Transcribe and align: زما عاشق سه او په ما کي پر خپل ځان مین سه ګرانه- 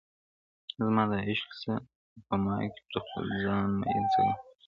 زما 0.83 1.03
عاشق 1.25 1.49
سه 1.61 1.73
او 2.13 2.19
په 2.27 2.35
ما 2.43 2.55
کي 2.73 2.81
پر 2.87 2.95
خپل 3.05 3.23
ځان 3.43 3.69
مین 3.81 4.03
سه 4.13 4.19
ګرانه- 4.25 4.35